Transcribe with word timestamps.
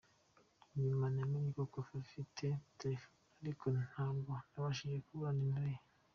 Nyuma 0.83 1.05
namenye 1.15 1.49
ko 1.73 1.79
afite 1.83 2.39
indi 2.49 2.59
telefone, 2.81 3.19
ariko 3.41 3.65
ntabwo 3.85 4.31
nabashije 4.51 4.97
kubona 5.07 5.33
nimero 5.37 5.69
ye. 5.75 5.81